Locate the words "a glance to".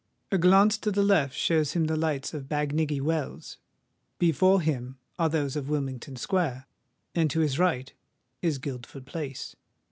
0.31-0.89